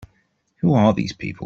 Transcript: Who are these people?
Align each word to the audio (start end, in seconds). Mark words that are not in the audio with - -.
Who 0.61 0.73
are 0.73 0.93
these 0.93 1.13
people? 1.13 1.39